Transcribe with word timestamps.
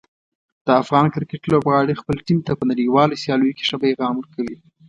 د 0.65 0.67
افغان 0.81 1.05
کرکټ 1.13 1.41
لوبغاړي 1.51 1.93
خپل 2.01 2.17
ټیم 2.27 2.39
ته 2.47 2.51
په 2.59 2.63
نړیوالو 2.71 3.19
سیالیو 3.23 3.55
کې 3.57 3.67
ښه 3.69 3.77
پیغام 3.85 4.13
ورکوي. 4.17 4.57